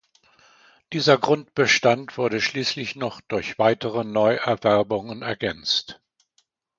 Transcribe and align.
Dieser 0.93 1.19
Grundbestand 1.19 2.17
wurde 2.17 2.41
schließlich 2.41 2.95
noch 2.95 3.21
durch 3.21 3.59
weitere 3.59 4.03
Neuerwerbungen 4.03 5.21
ergänzt. 5.21 6.01